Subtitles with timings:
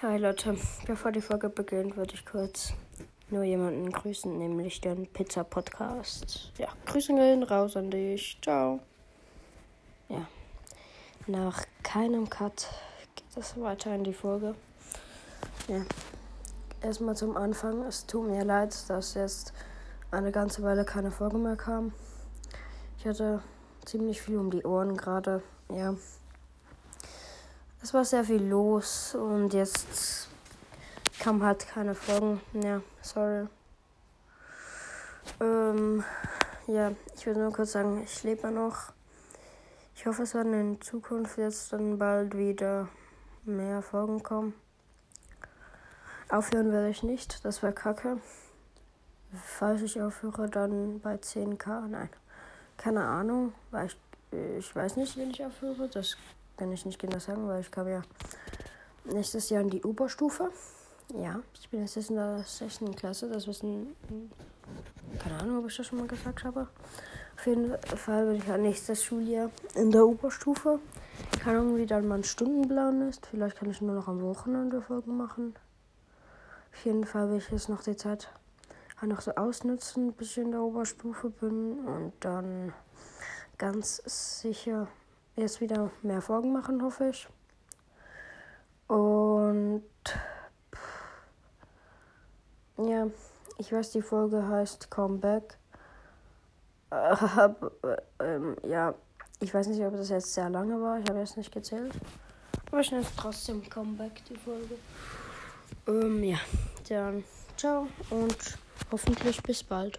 [0.00, 0.56] Hi Leute,
[0.86, 2.72] bevor die Folge beginnt, würde ich kurz
[3.30, 6.52] nur jemanden grüßen, nämlich den Pizza Podcast.
[6.56, 8.38] Ja, Grüße gehen raus an dich.
[8.40, 8.78] Ciao.
[10.08, 10.24] Ja,
[11.26, 12.68] nach keinem Cut
[13.16, 14.54] geht es weiter in die Folge.
[15.66, 15.82] Ja,
[16.80, 17.82] erstmal zum Anfang.
[17.82, 19.52] Es tut mir leid, dass jetzt
[20.12, 21.92] eine ganze Weile keine Folge mehr kam.
[23.00, 23.42] Ich hatte
[23.84, 25.42] ziemlich viel um die Ohren gerade.
[25.72, 25.96] Ja.
[27.80, 30.28] Es war sehr viel los und jetzt
[31.20, 32.40] kam halt keine Folgen.
[32.52, 33.46] Ja, sorry.
[35.40, 36.04] Ähm,
[36.66, 38.92] ja, ich würde nur kurz sagen, ich lebe noch.
[39.94, 42.88] Ich hoffe, es werden in Zukunft jetzt dann bald wieder
[43.44, 44.54] mehr Folgen kommen.
[46.28, 48.18] Aufhören werde ich nicht, das wäre kacke.
[49.32, 51.86] Falls ich aufhöre, dann bei 10k.
[51.86, 52.08] Nein,
[52.76, 53.98] keine Ahnung, weil ich,
[54.58, 55.88] ich weiß nicht, wenn ich aufhöre.
[55.88, 56.16] Das
[56.58, 58.02] kann ich nicht genau sagen, weil ich komme ja
[59.04, 60.50] nächstes Jahr in die Oberstufe.
[61.14, 62.80] Ja, ich bin jetzt in der 6.
[62.96, 63.28] Klasse.
[63.28, 63.94] Das wissen,
[65.22, 66.68] keine Ahnung, ob ich das schon mal gesagt habe.
[67.36, 70.80] Auf jeden Fall bin ich ja nächstes Schuljahr in der Oberstufe.
[71.40, 73.26] Keine Ahnung, wie dann mein Stundenplan ist.
[73.26, 75.54] Vielleicht kann ich nur noch am Wochenende Folgen machen.
[76.72, 78.28] Auf jeden Fall will ich jetzt noch die Zeit
[79.00, 82.72] noch so ausnutzen, bis ich in der Oberstufe bin und dann
[83.56, 84.88] ganz sicher
[85.38, 87.28] jetzt wieder mehr Folgen machen, hoffe ich.
[88.88, 89.84] Und
[92.78, 93.06] ja,
[93.58, 95.58] ich weiß, die Folge heißt Comeback.
[96.90, 97.16] Äh,
[98.20, 98.94] ähm, ja,
[99.40, 100.98] ich weiß nicht, ob das jetzt sehr lange war.
[100.98, 101.92] Ich habe jetzt nicht gezählt.
[102.70, 104.76] Aber ich nenne es trotzdem Comeback, die Folge.
[105.86, 106.38] Ähm, ja,
[106.88, 107.24] dann
[107.56, 108.58] ciao und
[108.90, 109.98] hoffentlich bis bald.